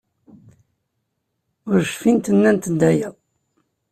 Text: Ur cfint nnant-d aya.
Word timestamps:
Ur 1.71 1.81
cfint 1.91 2.25
nnant-d 2.35 2.79
aya. 2.91 3.09